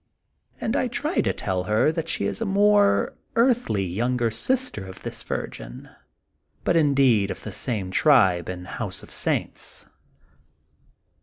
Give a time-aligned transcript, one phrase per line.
[0.59, 5.03] And I try to tell her that she is a more earthly younger sister of
[5.03, 5.89] this virgin,
[6.63, 9.85] but indeed of the same tribe and house of saints.